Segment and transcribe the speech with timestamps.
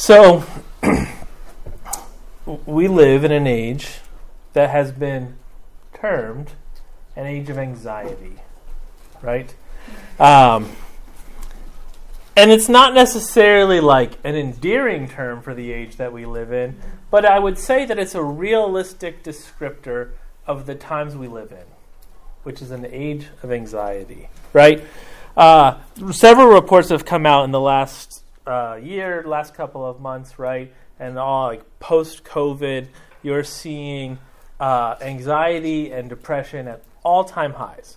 [0.00, 0.44] So,
[2.64, 3.98] we live in an age
[4.54, 5.36] that has been
[5.92, 6.52] termed
[7.14, 8.36] an age of anxiety,
[9.20, 9.54] right?
[10.18, 10.70] Um,
[12.34, 16.80] and it's not necessarily like an endearing term for the age that we live in,
[17.10, 20.12] but I would say that it's a realistic descriptor
[20.46, 21.66] of the times we live in,
[22.42, 24.82] which is an age of anxiety, right?
[25.36, 25.78] Uh,
[26.10, 30.72] several reports have come out in the last uh, year, last couple of months, right?
[30.98, 32.88] And all like post COVID,
[33.22, 34.18] you're seeing
[34.58, 37.96] uh, anxiety and depression at all time highs.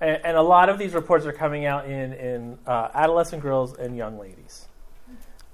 [0.00, 3.76] And, and, a lot of these reports are coming out in, in uh, adolescent girls
[3.76, 4.68] and young ladies.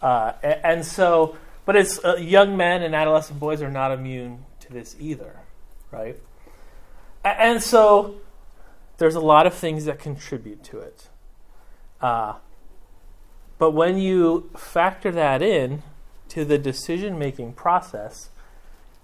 [0.02, 4.44] Uh, and, and, so, but it's uh, young men and adolescent boys are not immune
[4.60, 5.40] to this either,
[5.90, 6.18] right?
[7.24, 8.16] And so,
[8.98, 11.08] there's a lot of things that contribute to it.
[13.64, 15.82] But when you factor that in
[16.28, 18.28] to the decision making process,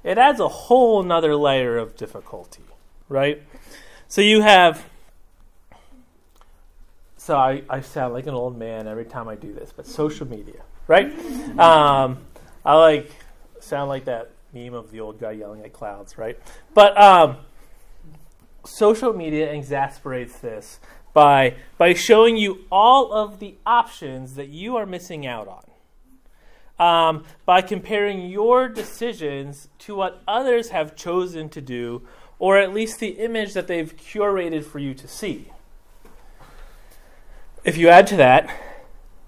[0.04, 2.64] it adds a whole nother layer of difficulty,
[3.08, 3.42] right?
[4.06, 4.84] So you have.
[7.16, 10.28] So I, I sound like an old man every time I do this, but social
[10.28, 11.10] media, right?
[11.58, 12.18] Um,
[12.62, 13.10] I like
[13.60, 16.38] sound like that meme of the old guy yelling at clouds, right?
[16.74, 17.38] But um,
[18.64, 20.80] social media exasperates this
[21.12, 25.64] by, by showing you all of the options that you are missing out on.
[26.78, 32.06] Um, by comparing your decisions to what others have chosen to do,
[32.38, 35.52] or at least the image that they've curated for you to see.
[37.64, 38.50] If you add to that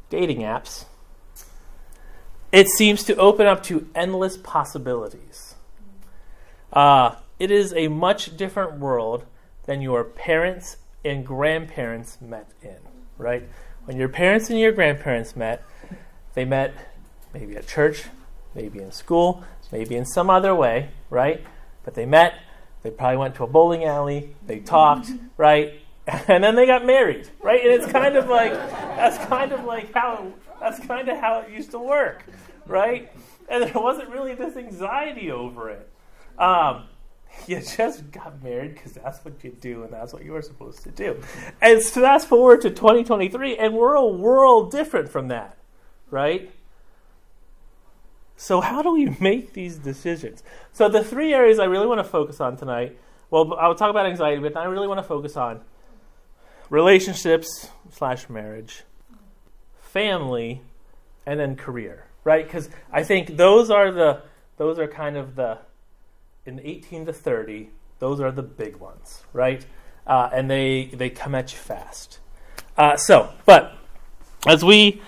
[0.09, 0.87] dating apps,
[2.53, 5.55] it seems to open up to endless possibilities.
[6.73, 9.25] Uh, it is a much different world
[9.65, 12.79] than your parents and grandparents met in,
[13.19, 13.49] right?
[13.85, 15.65] When your parents and your grandparents met,
[16.35, 16.75] they met
[17.35, 18.05] maybe at church,
[18.55, 21.45] maybe in school, maybe in some other way, right?
[21.85, 22.35] But they met,
[22.83, 25.81] they probably went to a bowling alley, they talked, right?
[26.07, 27.61] And then they got married, right?
[27.61, 31.51] And it's kind of like that's kind of like how that's kind of how it
[31.51, 32.25] used to work,
[32.67, 33.13] right?
[33.49, 35.89] And there wasn't really this anxiety over it.
[36.39, 36.85] Um,
[37.47, 40.83] you just got married because that's what you do and that's what you were supposed
[40.85, 41.21] to do.
[41.61, 45.57] And so fast forward to 2023, and we're a world different from that,
[46.11, 46.51] right?
[48.37, 50.43] So, how do we make these decisions?
[50.73, 52.97] So, the three areas I really want to focus on tonight
[53.33, 55.63] well, I'll talk about anxiety, but I really want to focus on
[56.69, 58.85] relationships slash marriage,
[59.81, 60.61] family,
[61.25, 62.45] and then career, right?
[62.45, 64.21] Because I think those are the
[64.59, 65.61] those are kind of the
[66.47, 69.65] in 18 to 30, those are the big ones, right?
[70.07, 72.19] Uh, and they they come at you fast.
[72.77, 73.77] Uh, so, but
[74.47, 75.01] as we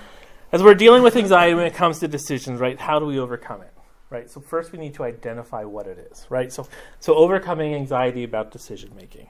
[0.52, 2.78] as we're dealing with anxiety when it comes to decisions, right?
[2.78, 3.72] How do we overcome it?
[4.10, 4.30] Right?
[4.30, 6.52] So first we need to identify what it is, right?
[6.52, 6.68] So
[7.00, 9.28] so overcoming anxiety about decision making.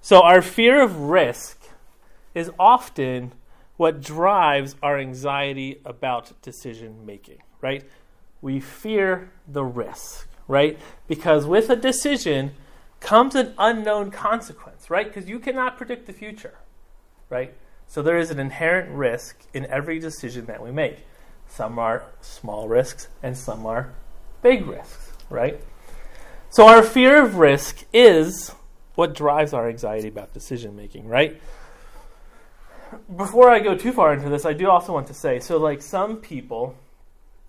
[0.00, 1.60] So our fear of risk
[2.34, 3.32] is often
[3.76, 7.84] what drives our anxiety about decision making, right?
[8.40, 10.78] We fear the risk right?
[11.08, 12.52] Because with a decision
[13.00, 15.06] comes an unknown consequence, right?
[15.06, 16.54] Because you cannot predict the future,
[17.30, 17.54] right?
[17.88, 20.98] So there is an inherent risk in every decision that we make.
[21.48, 23.92] Some are small risks and some are
[24.42, 25.60] big risks, right?
[26.50, 28.52] So our fear of risk is
[28.94, 31.40] what drives our anxiety about decision making, right?
[33.16, 35.80] Before I go too far into this, I do also want to say so, like,
[35.80, 36.76] some people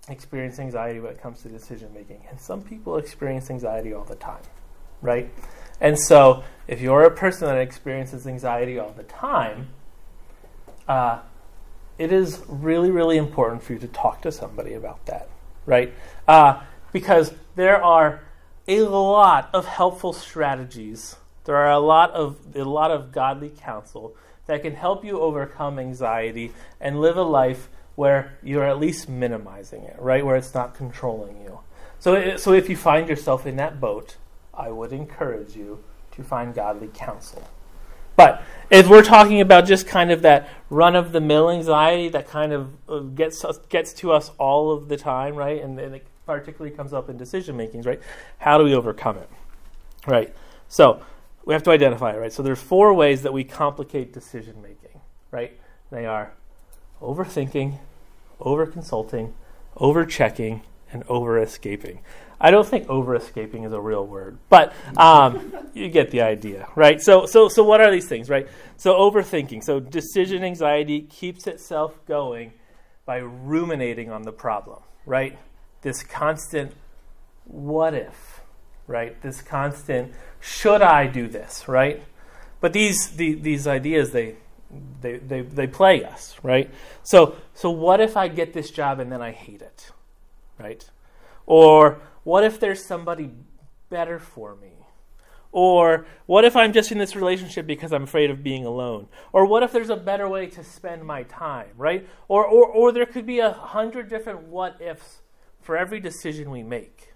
[0.10, 2.22] experience anxiety when it comes to decision making.
[2.30, 4.42] And some people experience anxiety all the time,
[5.02, 5.32] right?
[5.80, 9.70] And so, if you're a person that experiences anxiety all the time,
[10.88, 11.20] uh,
[11.98, 15.30] it is really, really important for you to talk to somebody about that,
[15.66, 15.94] right?
[16.28, 16.62] Uh,
[16.92, 18.22] because there are
[18.68, 21.16] a lot of helpful strategies.
[21.46, 24.16] There are a lot of a lot of godly counsel
[24.46, 29.84] that can help you overcome anxiety and live a life where you're at least minimizing
[29.84, 30.26] it, right?
[30.26, 31.60] Where it's not controlling you.
[32.00, 34.18] So, so if you find yourself in that boat,
[34.54, 37.48] I would encourage you to find godly counsel.
[38.16, 42.28] But if we're talking about just kind of that run of the mill anxiety that
[42.28, 45.64] kind of uh, gets us, gets to us all of the time, right?
[45.64, 48.02] And, and it particularly comes up in decision makings, right?
[48.38, 49.30] How do we overcome it?
[50.06, 50.34] Right.
[50.68, 51.02] So
[51.46, 52.32] we have to identify it, right?
[52.32, 55.02] So there's four ways that we complicate decision making,
[55.32, 55.60] right?
[55.92, 56.34] They are
[57.04, 57.80] overthinking,
[58.40, 59.34] over consulting,
[59.78, 60.62] over checking,
[60.92, 62.00] and over escaping.
[62.40, 66.68] I don't think over escaping is a real word, but um, you get the idea,
[66.76, 67.02] right?
[67.02, 68.48] So, so, so what are these things, right?
[68.78, 69.64] So, overthinking.
[69.64, 72.54] So, decision anxiety keeps itself going
[73.06, 75.38] by ruminating on the problem, right?
[75.82, 76.74] This constant
[77.46, 78.42] what if,
[78.88, 79.22] right?
[79.22, 82.04] This constant should I do this, right?
[82.62, 84.36] But these the, these ideas they
[85.02, 86.70] they, they they plague us, right?
[87.04, 89.92] So so what if I get this job and then I hate it,
[90.60, 90.90] right?
[91.46, 93.32] Or what if there's somebody
[93.90, 94.74] better for me?
[95.52, 99.08] Or what if I'm just in this relationship because I'm afraid of being alone?
[99.32, 102.08] Or what if there's a better way to spend my time, right?
[102.28, 105.22] Or, or, or there could be a hundred different what ifs
[105.62, 107.14] for every decision we make.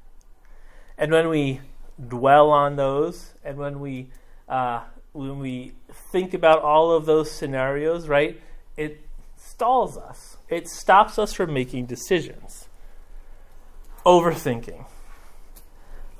[1.00, 1.62] And when we
[2.08, 4.10] dwell on those, and when we,
[4.48, 4.84] uh,
[5.18, 5.74] when we
[6.12, 8.40] think about all of those scenarios, right,
[8.76, 9.02] it
[9.36, 10.38] stalls us.
[10.48, 12.68] It stops us from making decisions.
[14.06, 14.86] Overthinking,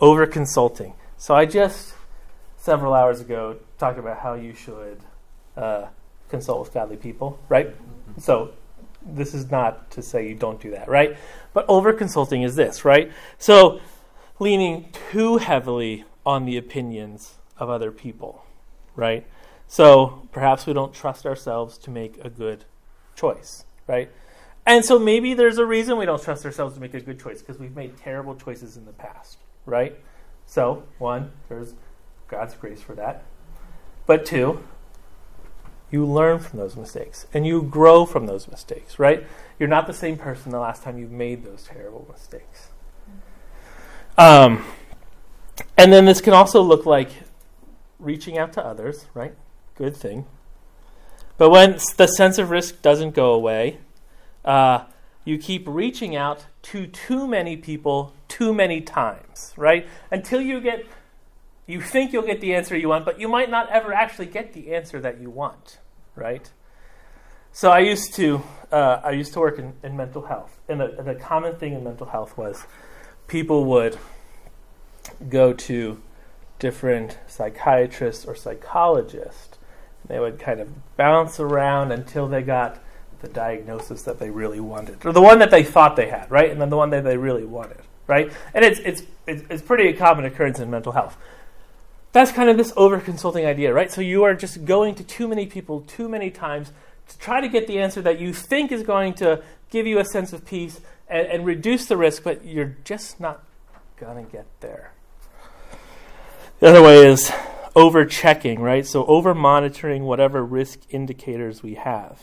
[0.02, 0.94] over consulting.
[1.18, 1.94] So I just
[2.58, 5.00] several hours ago talked about how you should
[5.56, 5.86] uh,
[6.30, 7.68] consult with godly people, right?
[7.68, 8.20] Mm-hmm.
[8.20, 8.52] So
[9.06, 11.16] this is not to say you don't do that, right?
[11.54, 13.12] But over consulting is this, right?
[13.38, 13.80] So
[14.40, 18.44] leaning too heavily on the opinions of other people,
[18.98, 19.26] right?
[19.68, 22.66] So perhaps we don't trust ourselves to make a good
[23.16, 24.10] choice, right?
[24.66, 27.40] And so maybe there's a reason we don't trust ourselves to make a good choice
[27.40, 29.96] because we've made terrible choices in the past, right?
[30.46, 31.74] So, one, there's
[32.28, 33.24] God's grace for that.
[34.06, 34.64] But two,
[35.90, 39.26] you learn from those mistakes and you grow from those mistakes, right?
[39.60, 42.70] You're not the same person the last time you made those terrible mistakes.
[44.18, 44.66] Um,
[45.78, 47.10] and then this can also look like
[48.00, 49.34] reaching out to others, right?
[49.76, 50.26] Good thing.
[51.38, 53.80] But when the sense of risk doesn't go away,
[54.44, 54.86] uh,
[55.24, 59.88] you keep reaching out to too many people too many times, right?
[60.10, 60.86] Until you get
[61.66, 64.54] you think you'll get the answer you want, but you might not ever actually get
[64.54, 65.80] the answer that you want,
[66.16, 66.50] right?
[67.52, 68.42] So I used to
[68.72, 71.84] uh, I used to work in, in mental health, and the, the common thing in
[71.84, 72.66] mental health was
[73.28, 73.98] people would
[75.30, 76.02] go to
[76.60, 79.58] different psychiatrists or psychologists.
[80.08, 82.82] They would kind of bounce around until they got
[83.22, 86.50] the diagnosis that they really wanted, or the one that they thought they had, right?
[86.50, 88.32] And then the one that they really wanted, right?
[88.54, 91.18] And it's it's it's, it's pretty a common occurrence in mental health
[92.18, 93.92] that's kind of this over consulting idea, right?
[93.92, 96.72] So you are just going to too many people too many times
[97.10, 100.06] to try to get the answer that you think is going to give you a
[100.06, 103.44] sense of peace and, and reduce the risk, but you're just not
[103.98, 104.94] going to get there.
[106.60, 107.32] The other way is
[107.76, 108.84] over checking, right?
[108.84, 112.20] So over monitoring whatever risk indicators we have.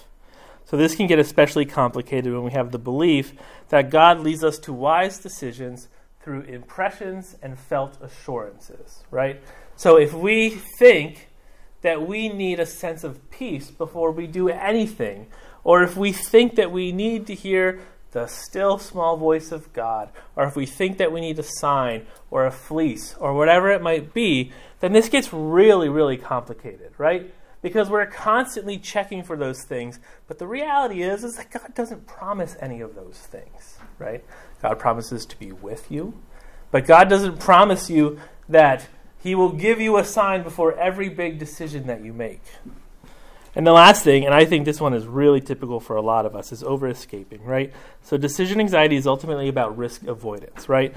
[0.64, 3.34] So this can get especially complicated when we have the belief
[3.68, 5.86] that God leads us to wise decisions
[6.20, 9.40] through impressions and felt assurances, right?
[9.76, 11.28] So if we think
[11.82, 15.28] that we need a sense of peace before we do anything,
[15.62, 17.80] or if we think that we need to hear
[18.14, 22.06] the still small voice of God, or if we think that we need a sign
[22.30, 27.34] or a fleece or whatever it might be, then this gets really, really complicated, right?
[27.60, 32.06] Because we're constantly checking for those things, but the reality is is that God doesn't
[32.06, 34.24] promise any of those things, right?
[34.62, 36.14] God promises to be with you,
[36.70, 38.86] but God doesn't promise you that
[39.20, 42.42] he will give you a sign before every big decision that you make.
[43.56, 46.26] And the last thing, and I think this one is really typical for a lot
[46.26, 47.72] of us, is over escaping, right?
[48.02, 50.94] So decision anxiety is ultimately about risk avoidance, right?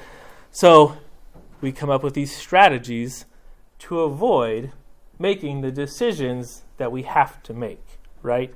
[0.51, 0.97] So
[1.61, 3.25] we come up with these strategies
[3.79, 4.71] to avoid
[5.19, 7.83] making the decisions that we have to make,
[8.21, 8.53] right?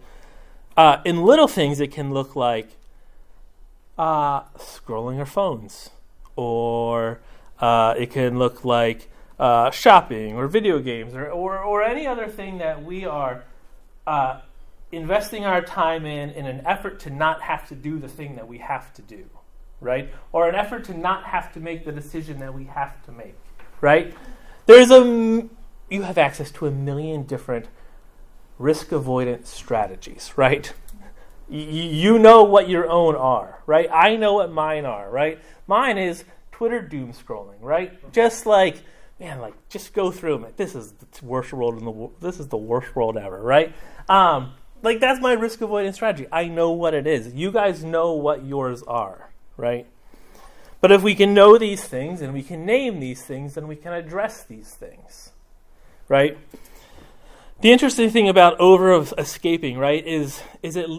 [0.76, 2.70] Uh, in little things, it can look like
[3.98, 5.92] uh, scrolling our phones,
[6.36, 7.20] or
[7.60, 9.10] uh, it can look like
[9.40, 13.44] uh, shopping or video games or, or, or, any other thing that we are
[14.08, 14.42] uh,
[14.92, 18.48] investing our time in in an effort to not have to do the thing that
[18.48, 19.26] we have to do,
[19.80, 20.12] right?
[20.32, 23.36] Or an effort to not have to make the decision that we have to make,
[23.80, 24.14] right?
[24.66, 25.48] There's a
[25.90, 27.68] you have access to a million different
[28.58, 30.74] risk avoidance strategies, right?
[31.52, 33.90] you know what your own are, right?
[33.92, 35.38] I know what mine are, right?
[35.68, 38.12] Mine is Twitter doom scrolling, right?
[38.14, 38.82] Just like
[39.22, 40.52] man, like just go through them.
[40.58, 42.16] This is the worst world in the world.
[42.20, 43.74] this is the worst world ever, right?
[44.10, 46.28] Um, like that's my risk avoidance strategy.
[46.32, 47.34] I know what it is.
[47.34, 49.86] You guys know what yours are, right?
[50.82, 53.76] But if we can know these things and we can name these things, then we
[53.76, 55.30] can address these things,
[56.10, 56.36] right?
[57.62, 60.90] The interesting thing about over escaping, right, is is it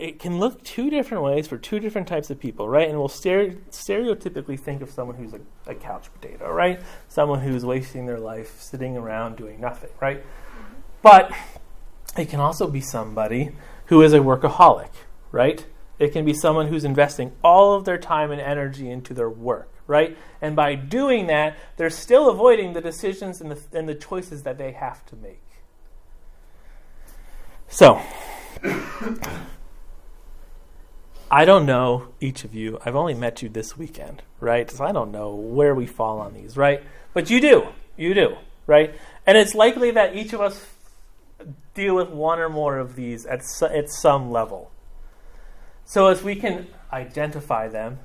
[0.00, 2.88] it can look two different ways for two different types of people, right?
[2.88, 6.80] And we'll stereotypically think of someone who's a, a, couch potato, right?
[7.08, 10.22] Someone who's wasting their life sitting around doing nothing, right?
[10.22, 10.74] Mm-hmm.
[11.02, 11.32] But
[12.16, 13.50] it can also be somebody
[13.86, 14.88] who is a workaholic,
[15.32, 15.66] right?
[15.98, 19.70] It can be someone who's investing all of their time and energy into their work,
[19.86, 20.16] right?
[20.40, 24.56] And by doing that, they're still avoiding the decisions and the, and the choices that
[24.56, 25.42] they have to make.
[27.68, 28.00] So,
[31.30, 32.78] I don't know each of you.
[32.84, 34.68] I've only met you this weekend, right?
[34.68, 36.82] So I don't know where we fall on these, right?
[37.14, 37.68] But you do.
[37.96, 38.94] You do, right?
[39.26, 40.66] And it's likely that each of us
[41.74, 44.72] deal with one or more of these at, at some level.
[45.84, 48.00] So as we can identify them,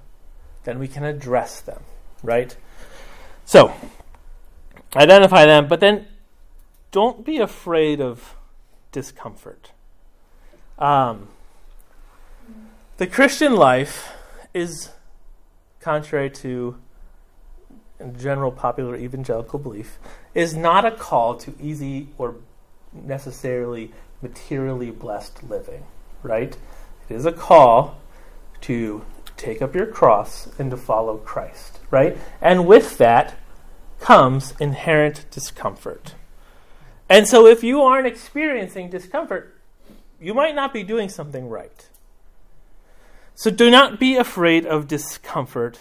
[0.64, 1.82] then we can address them,
[2.22, 2.56] right?
[3.44, 3.74] So,
[4.96, 6.08] identify them, but then
[6.92, 8.36] don't be afraid of
[8.92, 9.72] discomfort.
[10.78, 11.30] Um,
[12.98, 14.14] the Christian life
[14.54, 14.90] is
[15.80, 16.78] contrary to
[18.18, 20.00] general popular evangelical belief
[20.34, 22.36] is not a call to easy or
[22.94, 25.84] necessarily materially blessed living,
[26.24, 26.58] right?
[27.10, 28.00] It is a call
[28.62, 29.04] to
[29.38, 32.18] take up your cross and to follow Christ, right?
[32.42, 33.36] And with that
[34.00, 36.16] comes inherent discomfort.
[37.10, 39.56] And so if you aren't experiencing discomfort,
[40.20, 41.88] you might not be doing something right.
[43.36, 45.80] So do not be afraid of discomfort.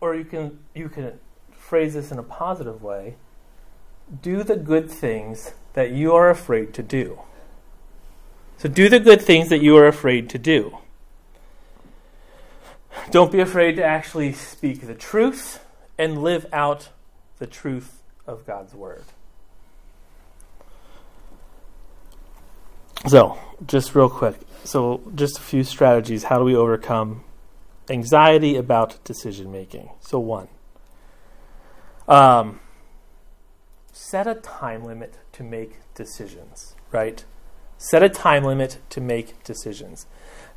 [0.00, 1.20] Or you can you can
[1.52, 3.14] phrase this in a positive way.
[4.20, 7.20] Do the good things that you are afraid to do.
[8.58, 10.78] So do the good things that you are afraid to do.
[13.10, 15.64] Don't be afraid to actually speak the truth
[15.96, 16.90] and live out
[17.38, 19.04] the truth of God's word.
[23.06, 24.36] So, just real quick.
[24.64, 26.24] So, just a few strategies.
[26.24, 27.24] How do we overcome
[27.90, 29.90] anxiety about decision making?
[30.00, 30.48] So, one,
[32.06, 32.60] um,
[33.92, 37.24] set a time limit to make decisions, right?
[37.76, 40.06] Set a time limit to make decisions.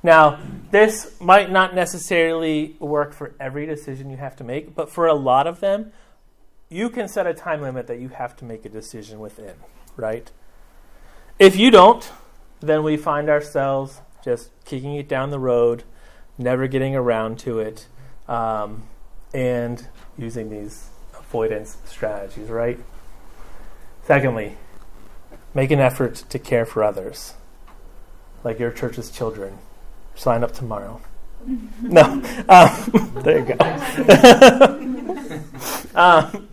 [0.03, 5.07] Now, this might not necessarily work for every decision you have to make, but for
[5.07, 5.93] a lot of them,
[6.69, 9.55] you can set a time limit that you have to make a decision within,
[9.95, 10.31] right?
[11.39, 12.11] If you don't,
[12.67, 15.84] then we find ourselves just kicking it down the road,
[16.38, 17.88] never getting around to it,
[18.27, 18.84] um,
[19.34, 22.79] and using these avoidance strategies, right?
[24.03, 24.57] Secondly,
[25.53, 27.34] make an effort to care for others,
[28.43, 29.57] like your church's children.
[30.15, 31.01] Sign up tomorrow.
[31.81, 32.03] no,
[32.50, 33.57] um, there you go.
[35.95, 36.48] um,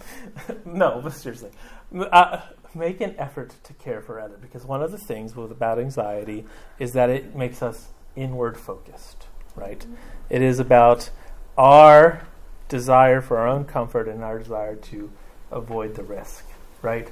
[0.64, 1.50] no, but seriously,
[1.94, 2.40] uh,
[2.74, 6.44] make an effort to care for others because one of the things with about anxiety
[6.78, 9.80] is that it makes us inward focused, right?
[9.80, 9.94] Mm-hmm.
[10.30, 11.10] It is about
[11.56, 12.26] our
[12.68, 15.10] desire for our own comfort and our desire to
[15.50, 16.46] avoid the risk,
[16.80, 17.08] right?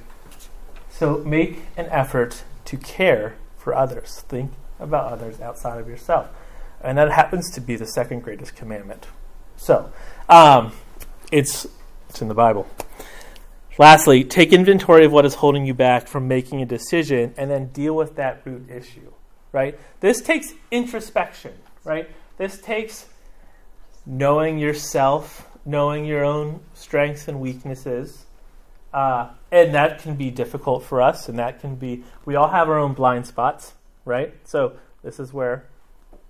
[0.88, 4.24] So make an effort to care for others.
[4.28, 6.28] Think about others outside of yourself.
[6.80, 9.06] And that happens to be the second greatest commandment.
[9.56, 9.92] So,
[10.28, 10.72] um,
[11.30, 11.66] it's,
[12.08, 12.66] it's in the Bible.
[13.78, 17.66] Lastly, take inventory of what is holding you back from making a decision and then
[17.68, 19.12] deal with that root issue,
[19.52, 19.78] right?
[20.00, 22.10] This takes introspection, right?
[22.36, 23.06] This takes
[24.04, 28.26] knowing yourself, knowing your own strengths and weaknesses.
[28.92, 32.68] Uh, and that can be difficult for us, and that can be, we all have
[32.68, 33.74] our own blind spots,
[34.04, 34.34] right?
[34.44, 35.64] So this is where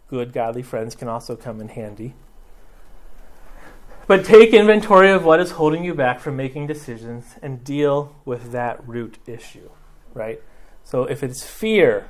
[0.08, 2.14] good, godly friends can also come in handy.
[4.10, 8.50] But take inventory of what is holding you back from making decisions and deal with
[8.50, 9.70] that root issue,
[10.14, 10.42] right?
[10.82, 12.08] So if it's fear,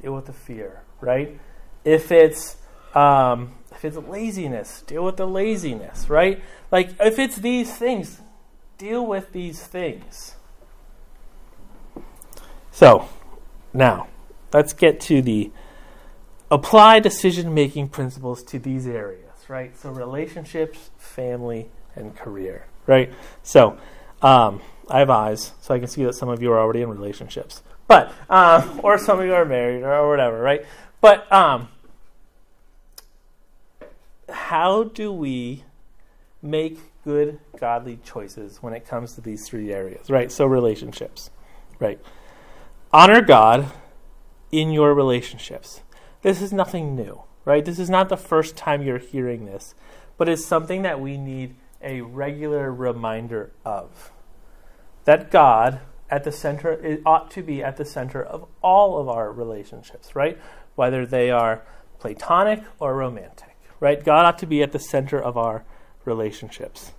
[0.00, 1.38] deal with the fear, right?
[1.84, 2.56] If it's
[2.94, 6.42] um, if it's laziness, deal with the laziness, right?
[6.70, 8.22] Like if it's these things,
[8.78, 10.36] deal with these things.
[12.70, 13.10] So
[13.74, 14.08] now
[14.54, 15.50] let's get to the
[16.50, 19.76] apply decision making principles to these areas right?
[19.76, 23.12] So relationships, family, and career, right?
[23.42, 23.78] So
[24.22, 26.88] um, I have eyes, so I can see that some of you are already in
[26.88, 30.64] relationships, but um, or some of you are married or whatever, right?
[31.00, 31.68] But um,
[34.28, 35.64] how do we
[36.42, 40.32] make good godly choices when it comes to these three areas, right?
[40.32, 41.30] So relationships,
[41.78, 42.00] right?
[42.92, 43.70] Honor God
[44.50, 45.80] in your relationships.
[46.22, 47.64] This is nothing new right?
[47.64, 49.74] This is not the first time you're hearing this,
[50.16, 54.10] but it's something that we need a regular reminder of.
[55.04, 59.08] That God at the center it ought to be at the center of all of
[59.08, 60.38] our relationships, right?
[60.74, 61.62] Whether they are
[61.98, 64.02] platonic or romantic, right?
[64.02, 65.64] God ought to be at the center of our
[66.04, 66.92] relationships.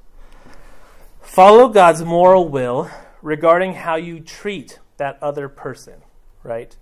[1.21, 2.89] Follow God's moral will
[3.21, 6.01] regarding how you treat that other person,
[6.43, 6.75] right?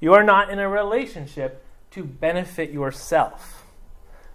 [0.00, 1.64] You are not in a relationship
[1.98, 3.66] to benefit yourself.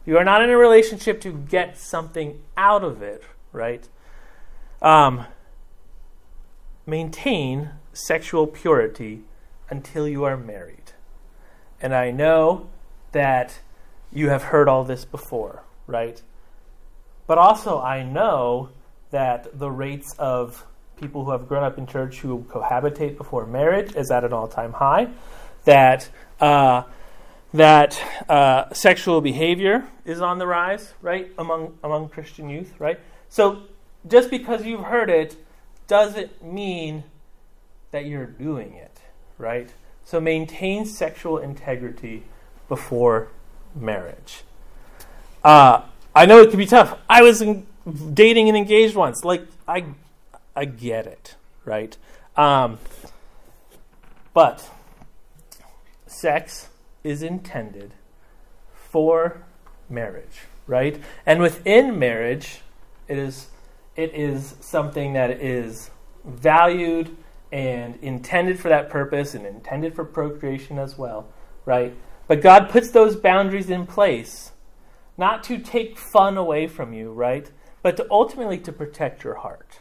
[0.05, 3.87] You are not in a relationship to get something out of it, right?
[4.81, 5.25] Um,
[6.85, 9.21] maintain sexual purity
[9.69, 10.91] until you are married.
[11.81, 12.67] And I know
[13.13, 13.61] that
[14.11, 16.21] you have heard all this before, right?
[17.27, 18.71] But also, I know
[19.11, 20.65] that the rates of
[20.99, 24.49] people who have grown up in church who cohabitate before marriage is at an all
[24.49, 25.07] time high.
[25.63, 26.09] That
[26.41, 26.83] uh,
[27.53, 32.99] that uh, sexual behavior is on the rise, right, among among Christian youth, right?
[33.29, 33.63] So
[34.07, 35.35] just because you've heard it
[35.87, 37.03] doesn't mean
[37.91, 38.99] that you're doing it,
[39.37, 39.69] right?
[40.03, 42.23] So maintain sexual integrity
[42.67, 43.29] before
[43.75, 44.41] marriage.
[45.43, 45.83] Uh,
[46.15, 46.97] I know it can be tough.
[47.09, 47.65] I was in,
[48.13, 49.23] dating and engaged once.
[49.23, 49.85] Like I,
[50.55, 51.95] I get it, right?
[52.35, 52.79] Um,
[54.33, 54.69] but
[56.07, 56.69] sex
[57.03, 57.93] is intended
[58.73, 59.43] for
[59.89, 61.01] marriage, right?
[61.25, 62.61] And within marriage,
[63.07, 63.47] it is
[63.95, 65.91] it is something that is
[66.25, 67.15] valued
[67.51, 71.27] and intended for that purpose and intended for procreation as well,
[71.65, 71.95] right?
[72.27, 74.51] But God puts those boundaries in place
[75.17, 77.51] not to take fun away from you, right?
[77.83, 79.79] But to ultimately to protect your heart.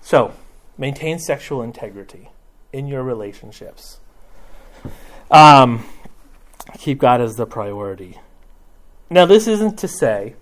[0.00, 0.34] So,
[0.76, 2.30] maintain sexual integrity
[2.72, 4.00] in your relationships.
[5.32, 5.84] Um,
[6.78, 8.18] keep God as the priority.
[9.08, 10.34] Now, this isn't to say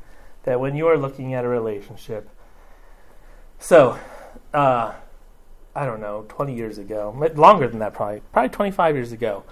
[0.42, 2.28] that when you are looking at a relationship,
[3.60, 3.98] so,
[4.52, 4.92] uh,
[5.76, 9.44] I don't know, 20 years ago, longer than that probably, probably 25 years ago,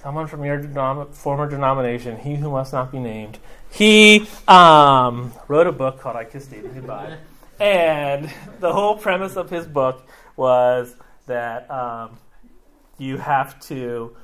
[0.00, 5.66] someone from your denom- former denomination, he who must not be named, he um, wrote
[5.66, 7.16] a book called I Kissed Dating Goodbye.
[7.58, 8.30] and
[8.60, 10.06] the whole premise of his book
[10.36, 10.94] was
[11.26, 12.18] that um,
[12.98, 14.16] you have to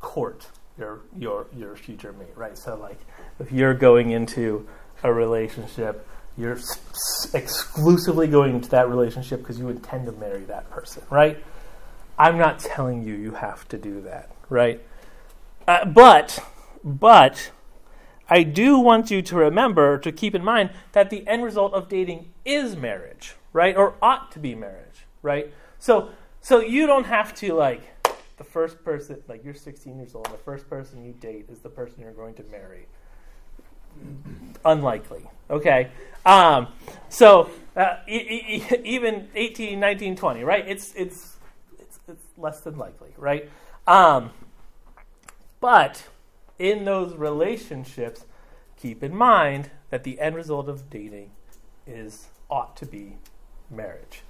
[0.00, 0.46] court
[0.78, 2.56] your your your future mate, right?
[2.56, 2.98] So like
[3.40, 4.66] if you're going into
[5.02, 6.06] a relationship,
[6.36, 6.58] you're
[7.34, 11.42] exclusively going into that relationship because you intend to marry that person, right?
[12.18, 14.80] I'm not telling you you have to do that, right?
[15.66, 16.38] Uh, but
[16.84, 17.50] but
[18.28, 21.88] I do want you to remember to keep in mind that the end result of
[21.88, 23.76] dating is marriage, right?
[23.76, 25.52] Or ought to be marriage, right?
[25.78, 27.82] So so you don't have to like
[28.36, 31.68] the first person like you're 16 years old, the first person you date is the
[31.68, 32.86] person you're going to marry
[34.64, 35.22] unlikely.
[35.50, 35.90] Okay.
[36.24, 36.68] Um,
[37.08, 40.66] so uh, e- e- even 18, 19, 20, right?
[40.66, 41.36] It's, it's,
[41.78, 43.48] it's, it's less than likely, right?
[43.86, 44.30] Um,
[45.60, 46.04] but
[46.58, 48.24] in those relationships,
[48.76, 51.30] keep in mind that the end result of dating
[51.86, 53.16] is ought to be
[53.70, 54.22] marriage.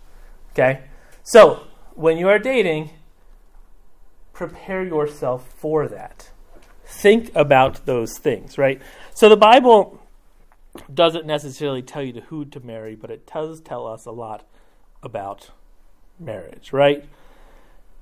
[0.53, 0.83] Okay?
[1.23, 1.63] So
[1.95, 2.91] when you are dating,
[4.37, 6.31] prepare yourself for that.
[6.85, 8.83] Think about those things, right?
[9.15, 9.99] So the Bible
[10.93, 14.47] doesn't necessarily tell you who to marry, but it does tell us a lot
[15.03, 15.53] about
[16.21, 17.07] marriage, right?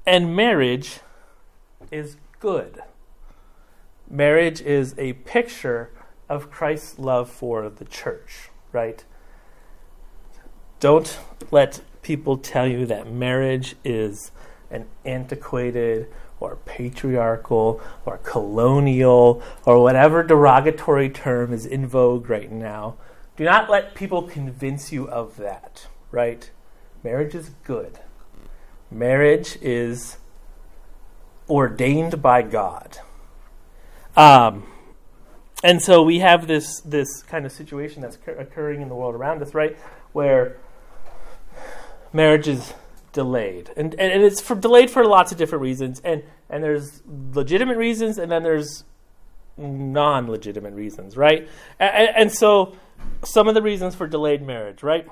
[0.05, 0.99] And marriage
[1.93, 2.83] is good.
[4.11, 5.93] Marriage is a picture
[6.29, 9.05] of Christ's love for the church, right?
[10.81, 11.17] Don't
[11.53, 14.33] let people tell you that marriage is
[14.71, 16.09] an antiquated
[16.41, 22.97] or patriarchal or colonial or whatever derogatory term is in vogue right now.
[23.37, 26.51] Do not let people convince you of that, right?
[27.03, 27.99] Marriage is good.
[28.91, 30.19] Marriage is
[31.49, 32.99] ordained by God.
[34.17, 34.67] Um,
[35.65, 39.43] and so we have this this kind of situation that's occurring in the world around
[39.43, 39.77] us, right?
[40.13, 40.59] Where
[42.13, 42.75] marriage is
[43.15, 47.03] delayed, and and, and it's for, delayed for lots of different reasons, and and there's
[47.33, 48.85] legitimate reasons, and then there's
[49.57, 51.49] non-legitimate reasons, right?
[51.79, 52.77] And, and so
[53.25, 55.07] some of the reasons for delayed marriage, right?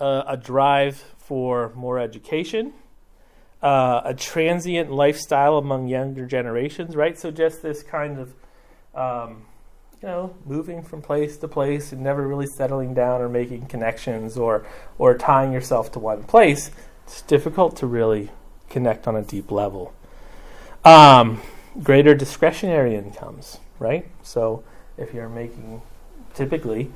[0.00, 2.72] Uh, a drive for more education,
[3.62, 7.18] uh, a transient lifestyle among younger generations, right?
[7.18, 8.34] So just this kind of
[8.94, 9.44] um,
[10.04, 14.36] you know, moving from place to place and never really settling down or making connections
[14.36, 14.66] or
[14.98, 16.70] or tying yourself to one place,
[17.04, 18.30] it's difficult to really
[18.68, 19.94] connect on a deep level.
[20.84, 21.40] Um,
[21.82, 24.06] greater discretionary incomes, right?
[24.22, 24.62] So
[24.98, 25.80] if you're making,
[26.34, 26.90] typically,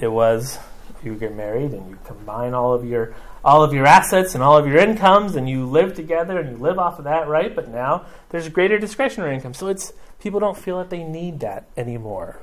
[0.00, 0.58] it was
[1.02, 4.56] you get married and you combine all of your all of your assets and all
[4.56, 7.54] of your incomes and you live together and you live off of that, right?
[7.54, 11.68] But now there's greater discretionary income, so it's people don't feel that they need that
[11.76, 12.40] anymore,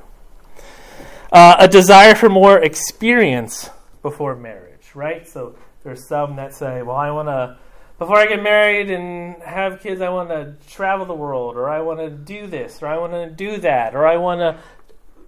[1.31, 3.69] uh, a desire for more experience
[4.01, 5.27] before marriage, right?
[5.27, 7.57] So there's some that say, well, I want to
[8.01, 11.81] before I get married and have kids, I want to travel the world, or I
[11.81, 14.57] want to do this, or I want to do that, or I want to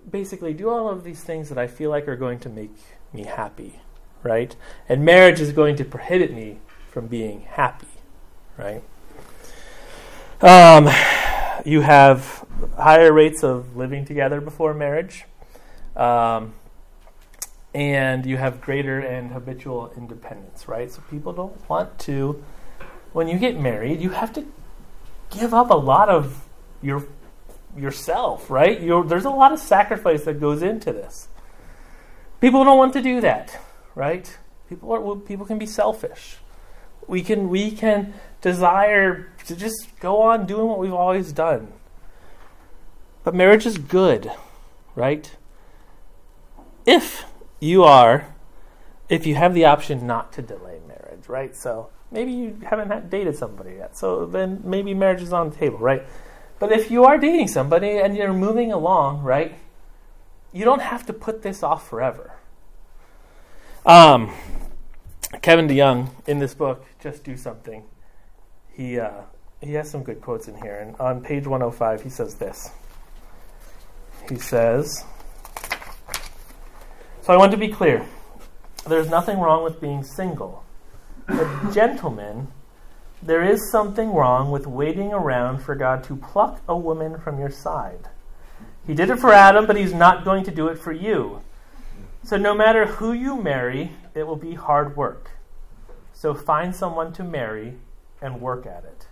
[0.09, 2.75] basically do all of these things that I feel like are going to make
[3.13, 3.79] me happy,
[4.23, 4.55] right?
[4.89, 7.85] And marriage is going to prohibit me from being happy,
[8.57, 8.81] right?
[10.41, 10.89] Um,
[11.63, 12.43] you have
[12.75, 15.25] higher rates of living together before marriage,
[15.95, 16.53] um,
[17.73, 20.91] and you have greater and habitual independence, right?
[20.91, 22.43] So people don't want to
[23.13, 24.45] when you get married, you have to
[25.29, 26.47] give up a lot of
[26.81, 27.05] your
[27.77, 28.81] yourself, right?
[28.81, 31.27] You're, there's a lot of sacrifice that goes into this.
[32.41, 33.59] People don't want to do that,
[33.95, 34.37] right?
[34.67, 36.37] People are people can be selfish.
[37.07, 41.71] We can we can desire to just go on doing what we've always done.
[43.23, 44.31] But marriage is good,
[44.95, 45.31] right?
[46.85, 47.25] If
[47.59, 48.33] you are
[49.09, 51.55] if you have the option not to delay marriage, right?
[51.55, 53.97] So maybe you haven't dated somebody yet.
[53.97, 56.03] So then maybe marriage is on the table, right?
[56.59, 59.55] But if you are dating somebody and you're moving along, right,
[60.51, 62.33] you don't have to put this off forever.
[63.85, 64.33] Um,
[65.41, 67.83] Kevin DeYoung in this book, Just Do Something,
[68.71, 69.23] he, uh,
[69.61, 70.79] he has some good quotes in here.
[70.79, 72.71] And on page 105, he says this.
[74.29, 75.03] He says,
[77.23, 78.05] So I want to be clear.
[78.85, 80.65] There's nothing wrong with being single
[81.25, 82.49] But, gentlemen,
[83.21, 87.49] there is something wrong with waiting around for God to pluck a woman from your
[87.49, 88.09] side.
[88.85, 91.39] He did it for Adam, but he's not going to do it for you.
[92.23, 95.31] So no matter who you marry, it will be hard work.
[96.11, 97.75] So find someone to marry
[98.21, 99.07] and work at it.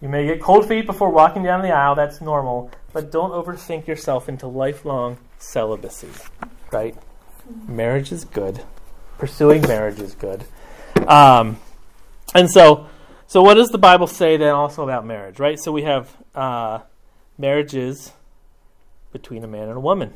[0.00, 3.86] You may get cold feet before walking down the aisle, that's normal, but don't overthink
[3.86, 6.08] yourself into lifelong celibacy,
[6.72, 6.96] right?
[7.66, 8.62] Marriage is good.
[9.18, 10.44] Pursuing marriage is good.
[11.06, 11.58] Um,
[12.34, 12.86] and so,
[13.26, 15.58] so what does the Bible say then also about marriage, right?
[15.58, 16.80] So we have uh,
[17.38, 18.12] marriages
[19.12, 20.14] between a man and a woman.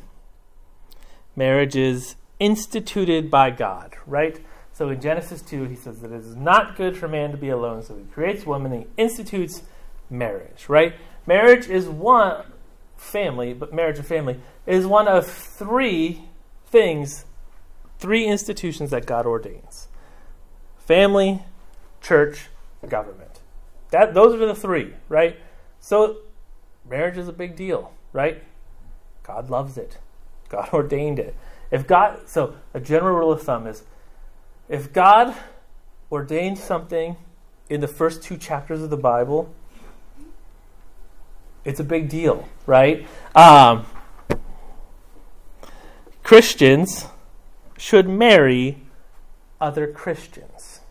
[1.35, 4.39] Marriage is instituted by God, right?
[4.73, 7.49] So in Genesis 2, he says that it is not good for man to be
[7.49, 9.61] alone, so he creates woman and he institutes
[10.09, 10.95] marriage, right?
[11.27, 12.45] Marriage is one
[12.97, 16.28] family, but marriage and family is one of three
[16.69, 17.25] things,
[17.97, 19.87] three institutions that God ordains
[20.77, 21.43] family,
[22.01, 22.47] church,
[22.87, 23.41] government.
[23.91, 25.37] That those are the three, right?
[25.79, 26.17] So
[26.89, 28.43] marriage is a big deal, right?
[29.23, 29.99] God loves it.
[30.49, 31.35] God ordained it.
[31.71, 33.83] If God so a general rule of thumb is
[34.67, 35.35] if God
[36.11, 37.17] ordained something
[37.69, 39.53] in the first two chapters of the Bible,
[41.63, 43.07] it's a big deal, right?
[43.35, 43.85] Um,
[46.29, 47.07] Christians
[47.75, 48.83] should marry
[49.59, 50.81] other Christians.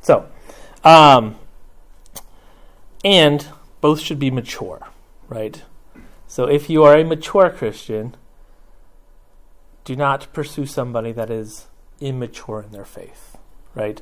[0.00, 0.28] So,
[0.84, 1.34] um,
[3.04, 3.48] and
[3.80, 4.90] both should be mature,
[5.28, 5.60] right?
[6.28, 8.14] So if you are a mature Christian,
[9.84, 11.66] do not pursue somebody that is
[12.00, 13.36] immature in their faith,
[13.74, 14.00] right?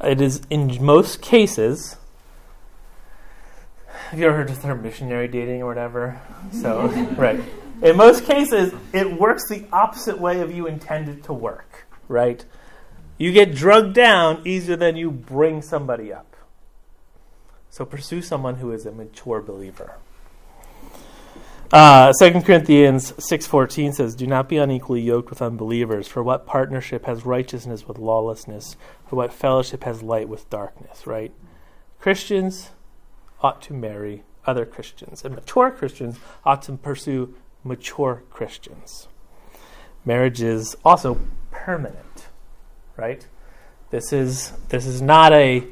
[0.00, 1.96] It is in most cases.
[4.10, 6.22] Have you ever heard the term missionary dating or whatever?
[6.52, 7.42] So, right.
[7.82, 12.44] In most cases, it works the opposite way of you intended to work, right?
[13.18, 16.36] You get drugged down easier than you bring somebody up.
[17.70, 19.96] So pursue someone who is a mature believer.
[21.72, 27.06] Uh, 2 Corinthians 6.14 says, Do not be unequally yoked with unbelievers, for what partnership
[27.06, 28.76] has righteousness with lawlessness,
[29.08, 31.32] for what fellowship has light with darkness, right?
[31.98, 32.70] Christians
[33.40, 37.34] ought to marry other Christians, and mature Christians ought to pursue
[37.64, 39.08] mature Christians.
[40.04, 41.20] Marriage is also
[41.50, 42.26] permanent
[42.96, 43.26] right?
[43.90, 45.66] This is this is not a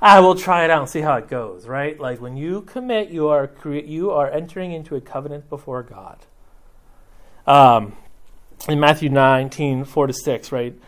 [0.00, 1.98] I will try it out and see how it goes, right?
[1.98, 6.18] Like when you commit, you are cre- you are entering into a covenant before God.
[7.46, 7.96] Um,
[8.68, 10.78] in Matthew 19, 4 to 6, right?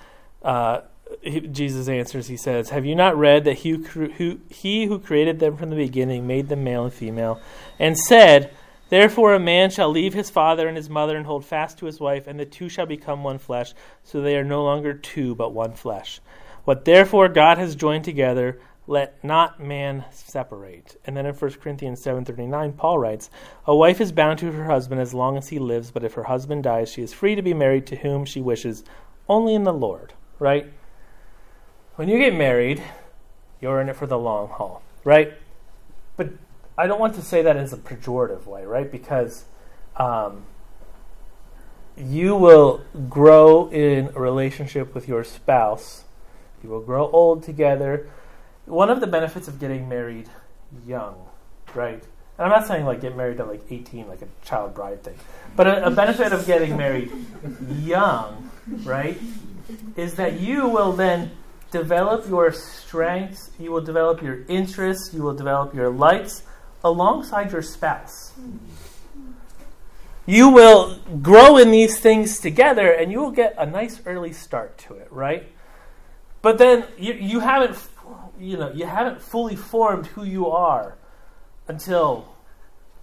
[0.43, 0.83] Uh,
[1.23, 5.41] he, Jesus answers, he says, Have you not read that he who, he who created
[5.41, 7.41] them from the beginning made them male and female,
[7.81, 8.55] and said,
[8.90, 12.00] Therefore, a man shall leave his father and his mother and hold fast to his
[12.00, 13.72] wife, and the two shall become one flesh.
[14.03, 16.20] So they are no longer two, but one flesh.
[16.64, 20.96] What therefore God has joined together, let not man separate.
[21.07, 23.31] And then in 1 Corinthians 7:39, Paul writes,
[23.64, 26.24] "A wife is bound to her husband as long as he lives, but if her
[26.24, 28.83] husband dies, she is free to be married to whom she wishes,
[29.29, 30.66] only in the Lord." Right?
[31.94, 32.83] When you get married,
[33.61, 35.35] you're in it for the long haul, right?
[36.16, 36.31] But
[36.81, 38.90] I don't want to say that as a pejorative way, right?
[38.90, 39.45] Because
[39.97, 40.45] um,
[41.95, 46.05] you will grow in a relationship with your spouse.
[46.64, 48.09] You will grow old together.
[48.64, 50.31] one of the benefits of getting married
[50.87, 51.29] young,
[51.75, 52.03] right?
[52.38, 55.19] And I'm not saying like get married at like 18, like a child bride thing,
[55.57, 57.12] but a, a benefit of getting married
[57.77, 58.51] young,
[58.85, 59.21] right,
[59.97, 61.33] is that you will then
[61.73, 66.45] develop your strengths, you will develop your interests, you will develop your likes
[66.83, 68.33] alongside your spouse.
[70.27, 74.79] You will grow in these things together and you will get a nice early start
[74.79, 75.51] to it, right?
[76.43, 77.77] But then you, you haven't
[78.38, 80.97] you know, you haven't fully formed who you are
[81.69, 82.35] until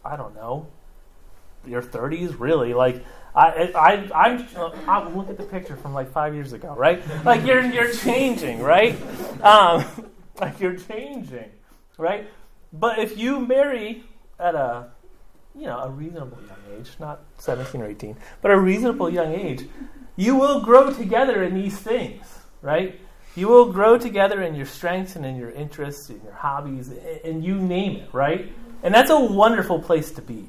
[0.04, 0.68] I don't know,
[1.66, 3.04] your 30s really like
[3.36, 4.48] I, I, I'm,
[4.88, 7.04] I'm, look at the picture from like five years ago, right?
[7.24, 8.96] Like you're, you're changing, right?
[9.44, 9.86] Um,
[10.42, 11.52] like you're changing,
[12.00, 12.28] right?
[12.74, 14.04] But if you marry
[14.40, 14.88] at a,
[15.56, 19.68] you know, a reasonable young age, not 17 or 18, but a reasonable young age,
[20.16, 22.26] you will grow together in these things,
[22.62, 23.00] right?
[23.36, 26.92] You will grow together in your strengths and in your interests and your hobbies,
[27.24, 28.52] and you name it, right?
[28.84, 30.48] And that's a wonderful place to be.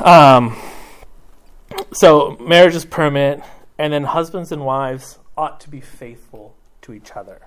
[0.00, 0.56] Um,
[1.92, 3.42] so marriage is permanent,
[3.78, 7.42] and then husbands and wives ought to be faithful to each other,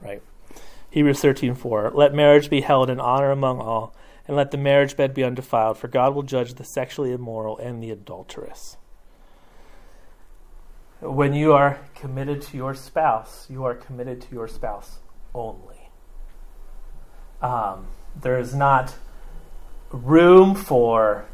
[0.00, 0.22] right?
[0.90, 3.94] Hebrews 13:4 Let marriage be held in honor among all,
[4.26, 7.82] and let the marriage bed be undefiled, for God will judge the sexually immoral and
[7.82, 8.76] the adulterous.
[11.00, 14.98] When you are committed to your spouse, you are committed to your spouse
[15.34, 15.90] only.
[17.40, 17.86] Um,
[18.20, 18.94] there is not
[19.90, 21.26] room for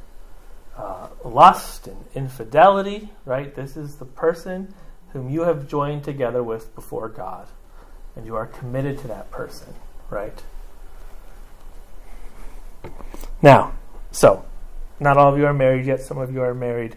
[0.76, 3.54] uh, lust and infidelity, right?
[3.54, 4.74] This is the person
[5.10, 7.48] whom you have joined together with before God,
[8.16, 9.74] and you are committed to that person,
[10.10, 10.42] right?
[13.42, 13.74] Now,
[14.10, 14.44] so,
[15.00, 16.96] not all of you are married yet, some of you are married,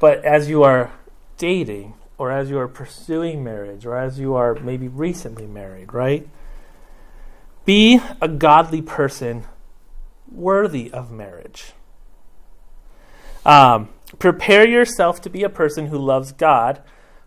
[0.00, 0.90] but as you are
[1.36, 6.28] dating, or as you are pursuing marriage, or as you are maybe recently married, right?
[7.64, 9.44] Be a godly person
[10.30, 11.72] worthy of marriage.
[13.44, 16.82] Um, prepare yourself to be a person who loves God,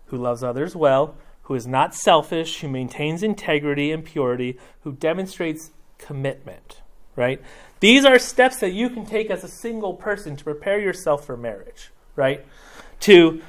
[0.06, 5.70] who loves others well, who is not selfish, who maintains integrity and purity, who demonstrates
[5.98, 6.80] commitment,
[7.16, 7.40] right?
[7.80, 11.36] These are steps that you can take as a single person to prepare yourself for
[11.36, 12.44] marriage, right?
[13.00, 13.42] To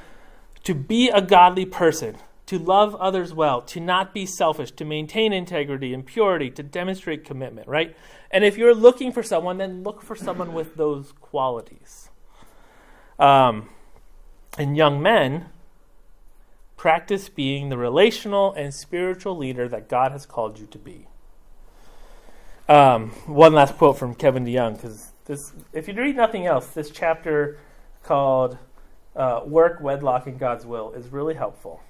[0.64, 5.34] to be a godly person, to love others well, to not be selfish, to maintain
[5.34, 7.96] integrity and purity, to demonstrate commitment, right?
[8.32, 12.10] And if you're looking for someone, then look for someone with those qualities.
[13.20, 13.70] Um,
[14.58, 15.50] and young men,
[16.78, 21.08] practice being the relational and spiritual leader that God has called you to be.
[22.68, 26.90] Um, one last quote from Kevin DeYoung, because this, if you read nothing else, this
[26.90, 27.60] chapter
[28.04, 28.58] called
[29.16, 31.82] uh, "Work, Wedlock, and God's Will" is really helpful.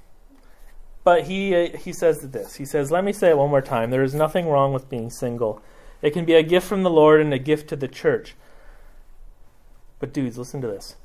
[1.03, 2.55] But he uh, he says this.
[2.55, 3.91] He says, "Let me say it one more time.
[3.91, 5.61] There is nothing wrong with being single.
[6.01, 8.35] It can be a gift from the Lord and a gift to the church."
[9.99, 10.95] But dudes, listen to this.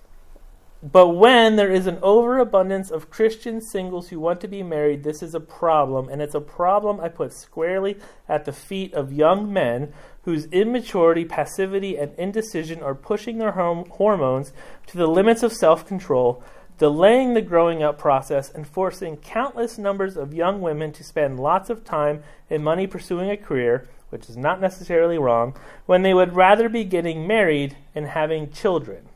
[0.81, 5.25] But when there is an overabundance of Christian singles who want to be married, this
[5.25, 7.97] is a problem, and it's a problem I put squarely
[8.29, 14.53] at the feet of young men whose immaturity, passivity, and indecision are pushing their hormones
[14.87, 16.45] to the limits of self control,
[16.79, 21.71] delaying the growing up process, and forcing countless numbers of young women to spend lots
[21.71, 26.37] of time and money pursuing a career, which is not necessarily wrong, when they would
[26.37, 29.09] rather be getting married and having children.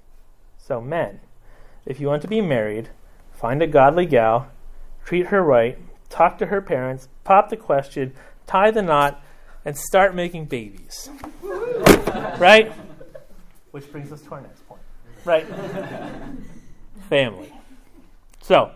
[0.58, 1.20] So, men
[1.84, 2.90] if you want to be married,
[3.32, 4.50] find a godly gal,
[5.04, 8.12] treat her right, talk to her parents, pop the question,
[8.46, 9.22] tie the knot,
[9.64, 11.10] and start making babies.
[12.38, 12.72] right?
[13.70, 14.80] Which brings us to our next point.
[15.24, 15.46] Right?
[17.08, 17.52] Family.
[18.42, 18.72] So,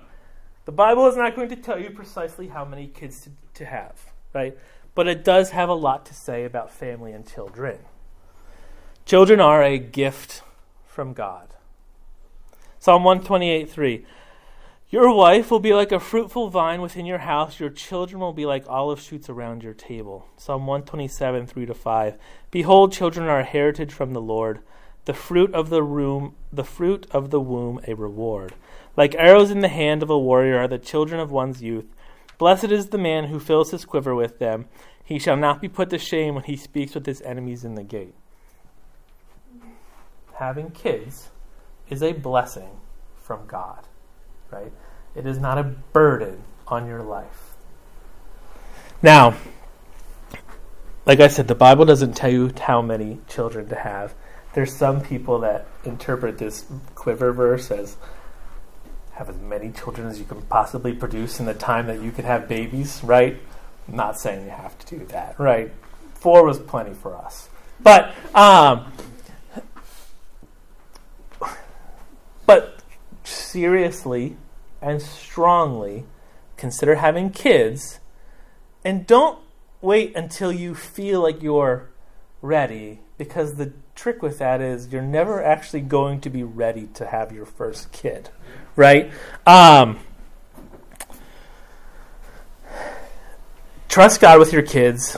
[0.64, 4.12] the Bible is not going to tell you precisely how many kids to, to have,
[4.32, 4.56] right?
[4.94, 7.78] But it does have a lot to say about family and children.
[9.04, 10.42] Children are a gift
[10.86, 11.55] from God.
[12.86, 14.06] Psalm 128 3.
[14.90, 17.58] Your wife will be like a fruitful vine within your house.
[17.58, 20.28] Your children will be like olive shoots around your table.
[20.36, 22.16] Psalm 127, 3 to 5.
[22.52, 24.60] Behold, children are a heritage from the Lord.
[25.04, 28.54] The fruit of the room, the fruit of the womb, a reward.
[28.96, 31.86] Like arrows in the hand of a warrior are the children of one's youth.
[32.38, 34.66] Blessed is the man who fills his quiver with them.
[35.02, 37.82] He shall not be put to shame when he speaks with his enemies in the
[37.82, 38.14] gate.
[40.34, 41.30] Having kids
[41.88, 42.70] is a blessing
[43.16, 43.86] from God,
[44.50, 44.72] right?
[45.14, 47.54] It is not a burden on your life.
[49.02, 49.36] Now,
[51.04, 54.14] like I said, the Bible doesn't tell you how many children to have.
[54.54, 57.96] There's some people that interpret this quiver verse as
[59.12, 62.24] have as many children as you can possibly produce in the time that you can
[62.24, 63.36] have babies, right?
[63.88, 65.70] I'm not saying you have to do that, right?
[66.14, 67.48] Four was plenty for us.
[67.80, 68.92] But, um,
[72.46, 72.80] but
[73.24, 74.36] seriously
[74.80, 76.04] and strongly
[76.56, 78.00] consider having kids
[78.84, 79.38] and don't
[79.80, 81.90] wait until you feel like you're
[82.40, 87.06] ready because the trick with that is you're never actually going to be ready to
[87.06, 88.30] have your first kid,
[88.76, 89.10] right?
[89.46, 89.98] Um,
[93.88, 95.16] trust God with your kids.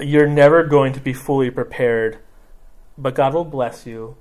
[0.00, 2.18] You're never going to be fully prepared,
[2.98, 4.16] but God will bless you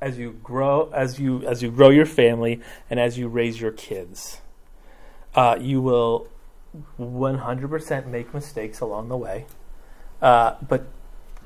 [0.00, 3.72] as you grow as you as you grow your family and as you raise your
[3.72, 4.40] kids.
[5.34, 6.28] Uh, you will
[6.98, 9.46] 100% make mistakes along the way,
[10.22, 10.86] uh, but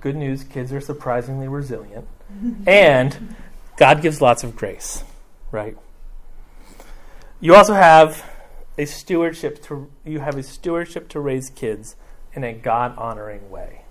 [0.00, 2.06] good news: kids are surprisingly resilient,
[2.66, 3.34] and
[3.76, 5.04] God gives lots of grace.
[5.50, 5.76] Right.
[7.40, 8.24] You also have
[8.78, 11.96] a stewardship to you have a stewardship to raise kids
[12.32, 13.81] in a God honoring way.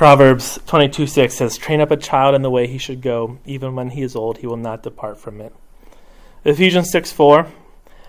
[0.00, 3.76] Proverbs 22 6 says, Train up a child in the way he should go, even
[3.76, 5.54] when he is old, he will not depart from it.
[6.42, 7.46] Ephesians 6 4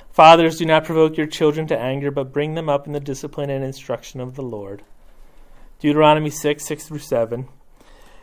[0.09, 3.49] Fathers, do not provoke your children to anger, but bring them up in the discipline
[3.49, 4.83] and instruction of the Lord.
[5.81, 7.49] Deuteronomy 6 6 through 7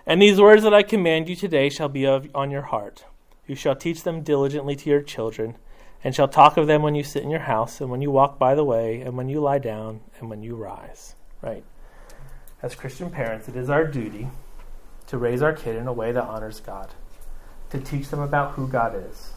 [0.06, 3.04] And these words that I command you today shall be of, on your heart.
[3.46, 5.56] You shall teach them diligently to your children
[6.02, 8.38] and shall talk of them when you sit in your house, and when you walk
[8.38, 11.14] by the way, and when you lie down, and when you rise.
[11.42, 11.64] Right?
[12.60, 14.28] As Christian parents, it is our duty
[15.06, 16.90] to raise our kid in a way that honors God,
[17.70, 19.32] to teach them about who God is,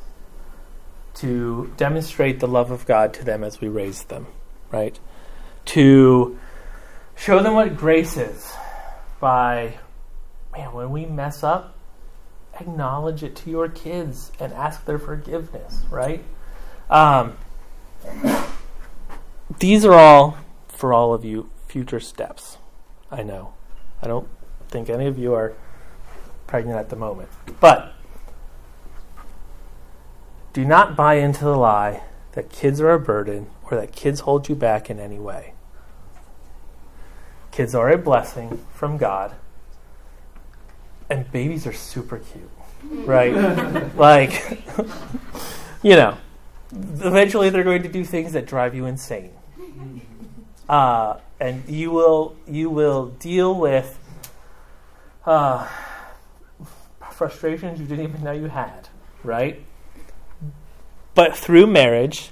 [1.16, 4.28] to demonstrate the love of God to them as we raise them,
[4.72, 5.00] right?
[5.66, 6.40] To
[7.16, 8.52] show them what grace is
[9.20, 9.76] by,
[10.52, 11.76] man, when we mess up,
[12.60, 16.24] acknowledge it to your kids and ask their forgiveness, right?
[16.90, 17.38] Um,
[19.60, 22.58] these are all, for all of you, future steps.
[23.12, 23.54] I know.
[24.02, 24.28] I don't
[24.70, 25.54] think any of you are
[26.48, 27.30] pregnant at the moment.
[27.60, 27.94] But
[30.54, 34.50] do not buy into the lie that kids are a burden or that kids hold
[34.50, 35.54] you back in any way.
[37.52, 39.34] Kids are a blessing from God,
[41.10, 42.50] and babies are super cute,
[43.06, 43.34] right?
[43.98, 44.64] like,
[45.84, 46.18] you know,
[46.72, 49.32] eventually they're going to do things that drive you insane.
[50.72, 54.00] Uh, and you will you will deal with
[55.26, 55.68] uh,
[57.12, 58.88] frustrations you didn't even know you had,
[59.22, 59.66] right?
[61.14, 62.32] But through marriage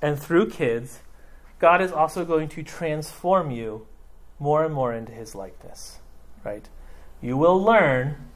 [0.00, 1.00] and through kids,
[1.58, 3.86] God is also going to transform you
[4.38, 5.98] more and more into His likeness,
[6.42, 6.66] right?
[7.20, 8.30] You will learn.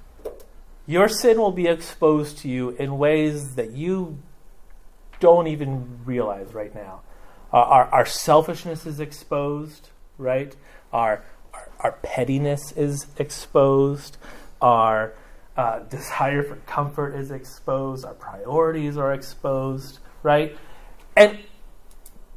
[0.86, 4.18] Your sin will be exposed to you in ways that you
[5.20, 7.00] don't even realize right now.
[7.52, 10.54] Uh, our, our selfishness is exposed, right?
[10.92, 14.16] Our, our, our pettiness is exposed.
[14.60, 15.14] Our
[15.56, 18.04] uh, desire for comfort is exposed.
[18.04, 20.56] Our priorities are exposed, right?
[21.16, 21.38] And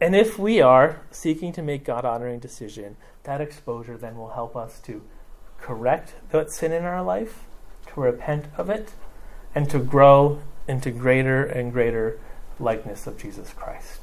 [0.01, 4.55] and if we are seeking to make God honoring decision, that exposure then will help
[4.55, 5.03] us to
[5.59, 7.43] correct that sin in our life,
[7.93, 8.93] to repent of it,
[9.53, 12.19] and to grow into greater and greater
[12.59, 14.00] likeness of Jesus Christ.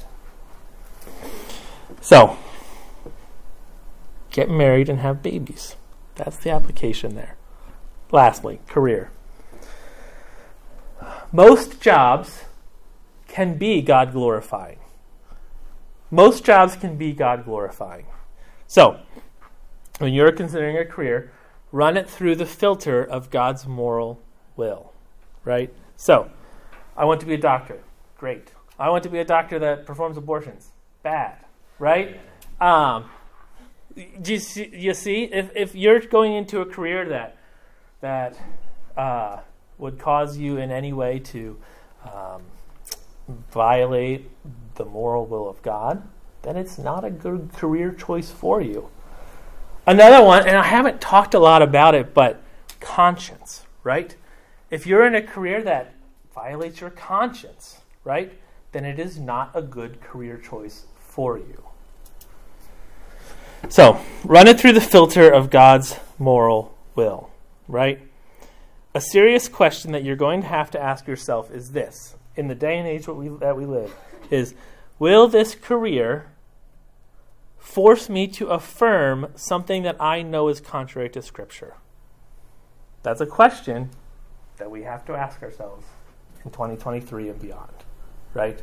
[2.01, 2.37] So,
[4.31, 5.77] get married and have babies.
[6.15, 7.37] That's the application there.
[8.11, 9.11] Lastly, career.
[11.33, 12.45] Most jobs
[13.27, 14.79] can be God glorifying.
[16.11, 18.07] Most jobs can be God glorifying.
[18.67, 19.01] So,
[19.99, 21.31] when you're considering a career,
[21.71, 24.21] run it through the filter of God's moral
[24.57, 24.93] will,
[25.45, 25.73] right?
[25.97, 26.31] So,
[26.97, 27.83] I want to be a doctor.
[28.17, 28.53] Great.
[28.79, 30.73] I want to be a doctor that performs abortions.
[31.03, 31.37] Bad,
[31.79, 32.21] right?
[32.61, 33.11] Um,
[34.25, 37.37] you see, you see, if, if you're going into a career that
[38.01, 38.39] that
[38.97, 39.39] uh,
[39.79, 41.57] would cause you in any way to
[42.05, 42.43] um,
[43.51, 44.31] violate
[44.77, 46.03] the moral will of God,
[46.43, 48.89] then it's not a good career choice for you.
[49.87, 52.43] Another one, and I haven't talked a lot about it, but
[52.81, 54.15] conscience, right?
[54.71, 55.95] If you're in a career that
[56.35, 58.33] violates your conscience, right,
[58.73, 60.87] then it is not a good career choice
[61.19, 61.65] for you.
[63.69, 67.31] So, run it through the filter of God's moral will,
[67.67, 68.01] right?
[68.95, 72.55] A serious question that you're going to have to ask yourself is this in the
[72.55, 73.93] day and age that we, that we live
[74.31, 74.55] is
[75.01, 76.31] will this career
[77.59, 81.75] force me to affirm something that I know is contrary to Scripture?
[83.03, 83.91] That's a question
[84.59, 85.85] that we have to ask ourselves
[86.45, 87.73] in 2023 and beyond,
[88.35, 88.63] right?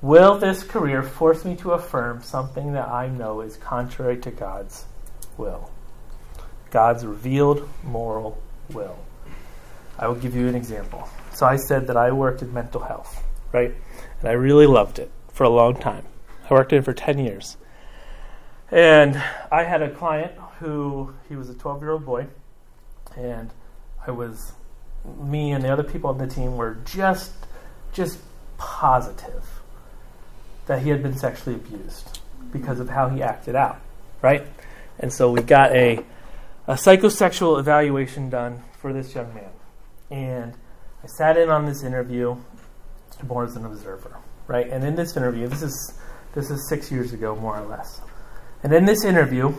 [0.00, 4.84] Will this career force me to affirm something that I know is contrary to God's
[5.36, 5.72] will?
[6.70, 8.40] God's revealed moral
[8.70, 8.96] will.
[9.98, 11.08] I will give you an example.
[11.34, 13.74] So I said that I worked in mental health, right?
[14.20, 16.04] And I really loved it for a long time.
[16.48, 17.56] I worked in it for 10 years.
[18.70, 19.20] And
[19.50, 22.28] I had a client who, he was a 12 year old boy,
[23.16, 23.50] and
[24.06, 24.52] I was,
[25.20, 27.32] me and the other people on the team were just,
[27.92, 28.20] just
[28.58, 29.57] positive
[30.68, 32.20] that he had been sexually abused
[32.52, 33.80] because of how he acted out,
[34.22, 34.46] right?
[35.00, 36.04] And so we got a,
[36.66, 39.50] a psychosexual evaluation done for this young man.
[40.10, 40.54] And
[41.02, 42.36] I sat in on this interview
[43.26, 44.68] more as an observer, right?
[44.68, 45.94] And in this interview, this is
[46.34, 48.00] this is six years ago, more or less.
[48.62, 49.54] And in this interview,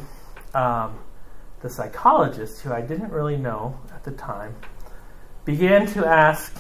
[0.54, 1.00] um,
[1.62, 4.56] the psychologist, who I didn't really know at the time,
[5.44, 6.56] began to ask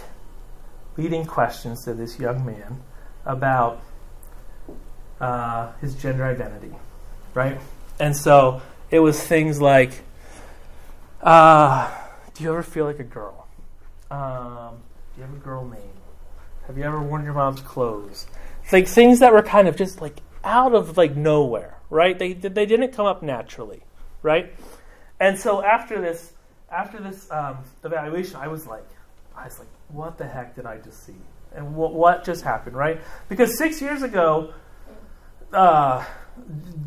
[0.97, 2.81] leading questions to this young man
[3.25, 3.81] about
[5.19, 6.73] uh, his gender identity,
[7.33, 7.59] right?
[7.99, 8.61] And so
[8.91, 9.91] it was things like,
[11.21, 11.91] uh,
[12.33, 13.47] "Do you ever feel like a girl?
[14.09, 14.77] Um,
[15.15, 15.81] do you have a girl name?
[16.67, 18.27] Have you ever worn your mom's clothes?"
[18.71, 22.17] Like things that were kind of just like out of like nowhere, right?
[22.17, 23.81] They they didn't come up naturally,
[24.21, 24.53] right?
[25.19, 26.33] And so after this
[26.71, 28.87] after this um, evaluation, I was like,
[29.35, 31.15] I was like, what the heck did I just see?
[31.53, 33.01] And what what just happened, right?
[33.27, 34.53] Because six years ago,
[35.53, 36.05] uh,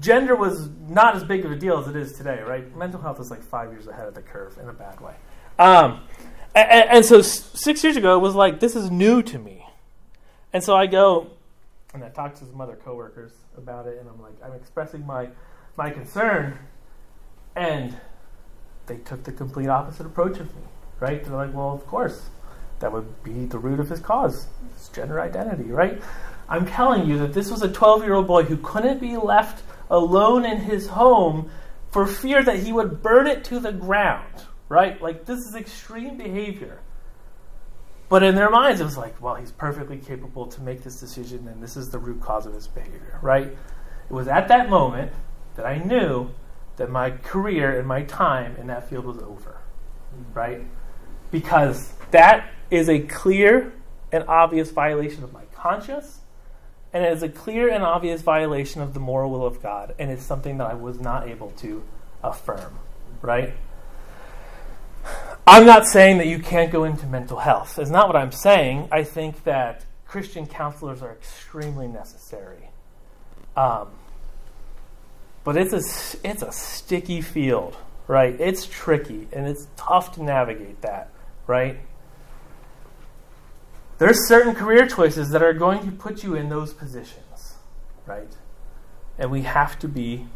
[0.01, 2.75] gender was not as big of a deal as it is today, right?
[2.77, 5.15] Mental health is like five years ahead of the curve in a bad way.
[5.59, 6.01] Um,
[6.55, 9.67] and, and, so six years ago, it was like, this is new to me.
[10.53, 11.31] And so I go
[11.95, 15.29] and I talk to some other coworkers about it, and I'm like, I'm expressing my,
[15.77, 16.59] my concern.
[17.55, 17.97] And
[18.87, 20.63] they took the complete opposite approach of me,
[21.01, 21.23] right?
[21.23, 22.31] They're like, well, of course,
[22.81, 24.47] that would be the root of his cause.
[24.75, 26.01] It's gender identity, right?
[26.49, 29.63] I'm telling you that this was a 12 year old boy who couldn't be left
[29.91, 31.51] alone in his home
[31.91, 35.01] for fear that he would burn it to the ground, right?
[35.01, 36.81] Like, this is extreme behavior.
[38.09, 41.49] But in their minds, it was like, well, he's perfectly capable to make this decision,
[41.49, 43.47] and this is the root cause of his behavior, right?
[43.47, 45.13] It was at that moment
[45.57, 46.31] that I knew
[46.77, 49.59] that my career and my time in that field was over,
[50.33, 50.63] right?
[51.31, 53.73] Because that is a clear
[54.11, 56.22] and obvious violation of my conscience
[56.93, 60.11] and it is a clear and obvious violation of the moral will of God, and
[60.11, 61.83] it's something that I was not able to
[62.23, 62.79] affirm,
[63.21, 63.55] right?
[65.47, 67.79] I'm not saying that you can't go into mental health.
[67.79, 68.89] It's not what I'm saying.
[68.93, 72.69] I think that Christian counselors are extremely necessary.
[73.57, 73.89] Um,
[75.45, 77.77] but it's a, it's a sticky field,
[78.07, 78.39] right?
[78.41, 81.11] It's tricky, and it's tough to navigate that,
[81.47, 81.79] right?
[83.99, 87.55] There's certain career choices that are going to put you in those positions,
[88.07, 88.33] right?
[89.19, 90.27] And we have to be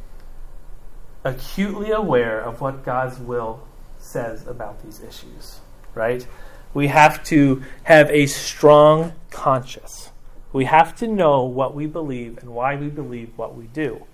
[1.25, 3.67] acutely aware of what God's will
[3.99, 5.61] says about these issues,
[5.95, 6.27] right?
[6.73, 10.11] We have to have a strong conscience.
[10.53, 14.07] We have to know what we believe and why we believe what we do.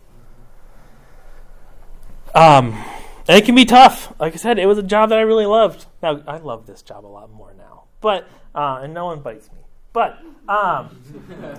[2.34, 2.82] Um,
[3.28, 4.12] and it can be tough.
[4.18, 5.86] Like I said, it was a job that I really loved.
[6.02, 7.81] Now, I love this job a lot more now.
[8.02, 9.58] But uh, and no one bites me.
[9.92, 11.00] But um,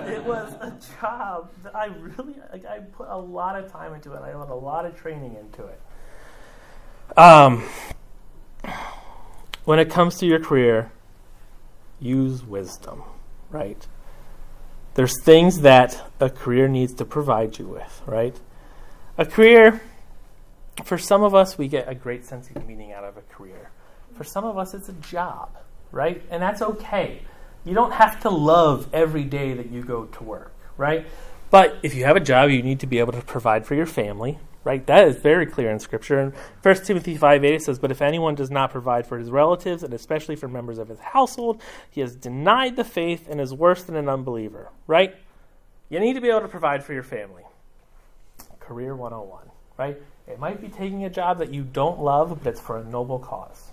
[0.08, 4.14] it was a job that I really like, I put a lot of time into
[4.14, 4.22] it.
[4.22, 5.82] I put a lot of training into it.
[7.18, 7.64] Um,
[9.66, 10.92] when it comes to your career,
[12.00, 13.04] use wisdom,
[13.50, 13.88] right?
[14.96, 18.36] There's things that a career needs to provide you with, right?
[19.18, 19.82] A career,
[20.84, 23.70] for some of us, we get a great sense of meaning out of a career.
[24.16, 25.56] For some of us, it's a job
[25.94, 26.22] right?
[26.30, 27.22] And that's okay.
[27.64, 31.06] You don't have to love every day that you go to work, right?
[31.50, 33.86] But if you have a job, you need to be able to provide for your
[33.86, 34.86] family, right?
[34.88, 36.20] That is very clear in Scripture.
[36.20, 36.34] And
[36.64, 39.94] 1 Timothy 5 8 says, But if anyone does not provide for his relatives, and
[39.94, 43.96] especially for members of his household, he has denied the faith and is worse than
[43.96, 45.16] an unbeliever, right?
[45.90, 47.44] You need to be able to provide for your family.
[48.60, 49.46] Career 101,
[49.78, 50.02] right?
[50.28, 53.20] It might be taking a job that you don't love, but it's for a noble
[53.20, 53.73] cause.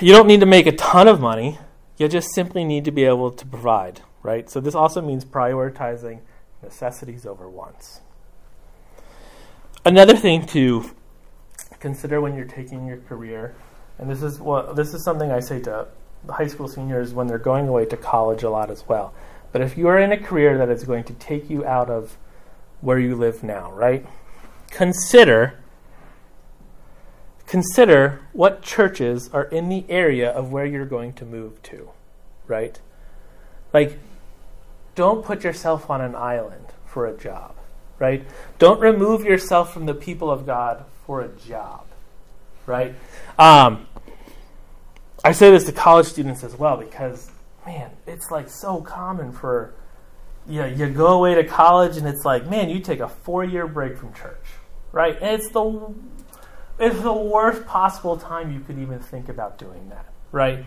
[0.00, 1.58] You don't need to make a ton of money.
[1.96, 4.48] You just simply need to be able to provide, right?
[4.48, 6.20] So this also means prioritizing
[6.62, 8.00] necessities over wants.
[9.84, 10.90] Another thing to
[11.80, 13.56] consider when you're taking your career,
[13.98, 15.88] and this is what this is something I say to
[16.28, 19.14] high school seniors when they're going away to college a lot as well.
[19.50, 22.16] But if you are in a career that is going to take you out of
[22.80, 24.06] where you live now, right?
[24.70, 25.58] Consider
[27.48, 31.88] consider what churches are in the area of where you're going to move to,
[32.46, 32.78] right?
[33.72, 33.98] Like,
[34.94, 37.56] don't put yourself on an island for a job,
[37.98, 38.24] right?
[38.58, 41.86] Don't remove yourself from the people of God for a job,
[42.66, 42.94] right?
[43.38, 43.86] Um,
[45.24, 47.30] I say this to college students as well because,
[47.66, 49.72] man, it's like so common for
[50.46, 53.42] you, know, you go away to college and it's like, man, you take a four
[53.42, 54.44] year break from church,
[54.92, 55.16] right?
[55.20, 55.94] And it's the
[56.78, 60.64] it's the worst possible time you could even think about doing that, right?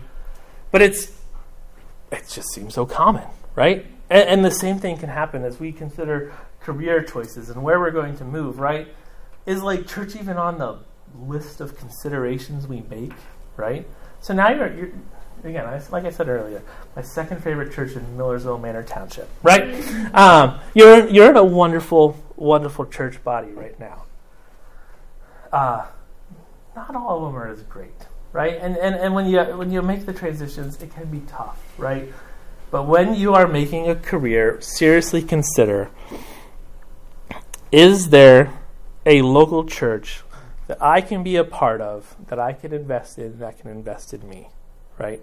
[0.70, 1.12] But it's
[2.10, 3.86] it just seems so common, right?
[4.10, 7.90] And, and the same thing can happen as we consider career choices and where we're
[7.90, 8.88] going to move, right?
[9.46, 10.78] Is like church even on the
[11.18, 13.12] list of considerations we make,
[13.56, 13.86] right?
[14.20, 14.92] So now you're, you're
[15.44, 16.62] again, like I said earlier,
[16.94, 19.62] my second favorite church in Millersville Manor Township, right?
[20.14, 24.04] Um, you're you're in a wonderful, wonderful church body right now.
[25.52, 25.86] Uh,
[26.74, 28.58] not all of them are as great, right?
[28.60, 32.12] And and, and when you when you make the transitions, it can be tough, right?
[32.70, 35.90] But when you are making a career, seriously consider:
[37.70, 38.52] is there
[39.04, 40.22] a local church
[40.68, 44.14] that I can be a part of, that I can invest in, that can invest
[44.14, 44.48] in me,
[44.98, 45.22] right?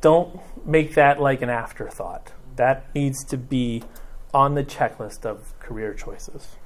[0.00, 2.32] Don't make that like an afterthought.
[2.56, 3.82] That needs to be
[4.32, 6.56] on the checklist of career choices.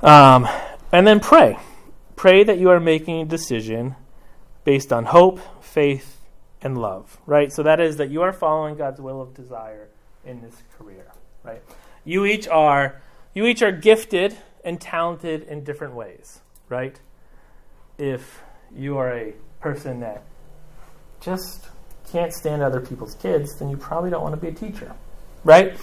[0.00, 0.46] Um,
[0.92, 1.58] and then pray.
[2.24, 3.96] Pray that you are making a decision
[4.64, 6.22] based on hope, faith,
[6.62, 7.52] and love, right?
[7.52, 9.88] So that is that you are following God's will of desire
[10.24, 11.12] in this career,
[11.42, 11.60] right?
[12.02, 13.02] You each are
[13.34, 16.98] you each are gifted and talented in different ways, right?
[17.98, 18.40] If
[18.74, 20.22] you are a person that
[21.20, 21.68] just
[22.10, 24.94] can't stand other people's kids, then you probably don't want to be a teacher,
[25.44, 25.76] right?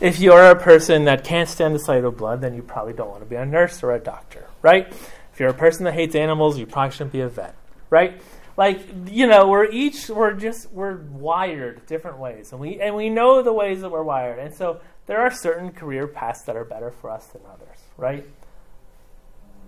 [0.00, 3.10] If you're a person that can't stand the sight of blood, then you probably don't
[3.10, 4.92] want to be a nurse or a doctor, right?
[5.38, 7.54] If you're a person that hates animals, you probably shouldn't be a vet,
[7.90, 8.20] right?
[8.56, 13.08] Like you know, we're each we're just we're wired different ways, and we and we
[13.08, 16.64] know the ways that we're wired, and so there are certain career paths that are
[16.64, 18.26] better for us than others, right?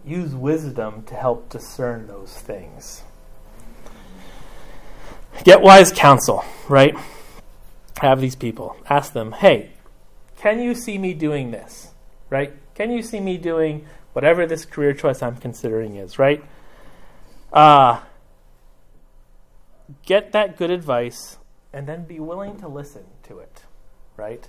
[0.04, 3.04] Use wisdom to help discern those things.
[5.44, 6.96] Get wise counsel, right?
[8.00, 9.70] Have these people ask them, "Hey,
[10.36, 11.92] can you see me doing this?"
[12.28, 12.54] Right?
[12.74, 16.44] Can you see me doing whatever this career choice I'm considering is, right?
[17.52, 18.00] Uh,
[20.06, 21.38] get that good advice
[21.72, 23.62] and then be willing to listen to it,
[24.16, 24.48] right?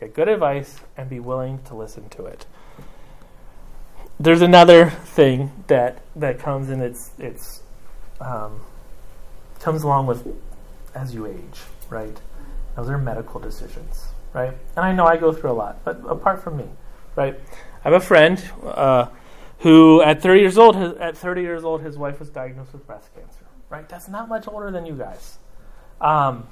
[0.00, 2.46] Get good advice and be willing to listen to it.
[4.18, 7.62] There's another thing that that comes and it's it's
[8.20, 8.60] um,
[9.60, 10.26] comes along with
[10.94, 12.20] as you age, right?
[12.76, 14.54] Those are medical decisions, right?
[14.76, 16.66] And I know I go through a lot, but apart from me,
[17.16, 17.38] right?
[17.84, 19.08] I have a friend uh,
[19.58, 22.86] who, at 30 years old, his, at 30 years old, his wife was diagnosed with
[22.86, 23.44] breast cancer.
[23.68, 23.88] Right?
[23.88, 25.38] That's not much older than you guys.
[26.00, 26.46] Um,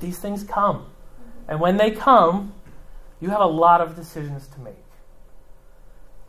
[0.00, 0.86] these things come,
[1.48, 2.54] and when they come,
[3.20, 4.74] you have a lot of decisions to make.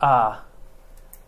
[0.00, 0.40] Uh,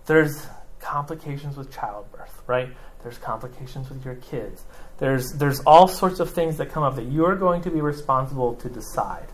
[0.06, 0.46] there's
[0.80, 2.68] complications with childbirth, right?
[3.02, 4.64] There's complications with your kids.
[4.98, 8.54] There's there's all sorts of things that come up that you're going to be responsible
[8.56, 9.28] to decide.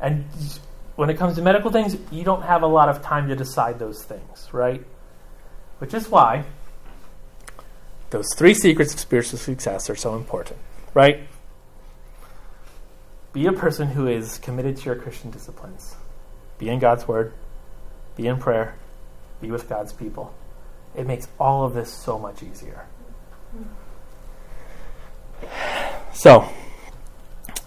[0.00, 0.26] And
[0.98, 3.78] when it comes to medical things, you don't have a lot of time to decide
[3.78, 4.84] those things, right?
[5.78, 6.42] Which is why
[8.10, 10.58] those three secrets of spiritual success are so important,
[10.94, 11.20] right?
[13.32, 15.94] Be a person who is committed to your Christian disciplines.
[16.58, 17.32] Be in God's Word,
[18.16, 18.74] be in prayer,
[19.40, 20.34] be with God's people.
[20.96, 22.86] It makes all of this so much easier.
[26.12, 26.48] So,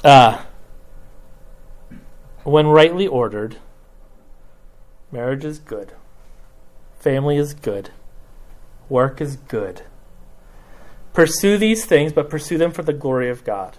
[0.04, 0.44] uh,
[2.44, 3.58] when rightly ordered,
[5.12, 5.94] marriage is good,
[7.00, 7.92] family is good,
[8.90, 9.84] work is good.
[11.14, 13.78] Pursue these things, but pursue them for the glory of God.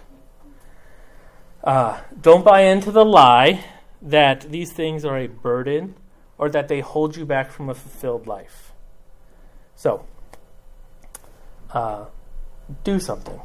[1.64, 3.64] Uh, don't buy into the lie
[4.02, 5.94] that these things are a burden
[6.36, 8.72] or that they hold you back from a fulfilled life.
[9.76, 10.04] So,
[11.70, 12.06] uh,
[12.84, 13.40] do something.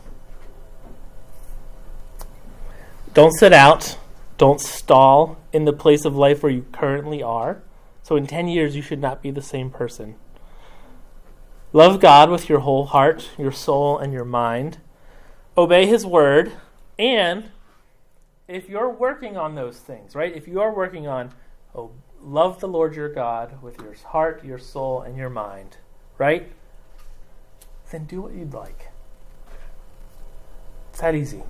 [3.14, 3.98] Don't sit out
[4.38, 7.62] don't stall in the place of life where you currently are.
[8.04, 10.16] So in 10 years, you should not be the same person.
[11.74, 14.78] Love God with your whole heart, your soul, and your mind.
[15.58, 16.54] Obey His word.
[16.98, 17.52] And
[18.48, 20.36] if you're working on those things, right?
[20.36, 21.34] If you are working on
[21.76, 25.78] oh, love the Lord your God with your heart, your soul, and your mind,
[26.18, 26.52] right?
[27.92, 28.90] Then do what you'd like.
[30.92, 31.44] It's that easy.